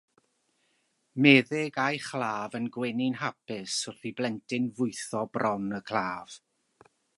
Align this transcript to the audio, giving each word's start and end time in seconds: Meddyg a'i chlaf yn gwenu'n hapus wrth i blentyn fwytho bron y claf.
Meddyg 1.25 1.75
a'i 1.83 1.99
chlaf 2.05 2.57
yn 2.59 2.71
gwenu'n 2.77 3.19
hapus 3.21 3.77
wrth 3.93 4.09
i 4.11 4.13
blentyn 4.21 4.67
fwytho 4.79 5.25
bron 5.37 5.71
y 5.81 5.85
claf. 5.93 6.43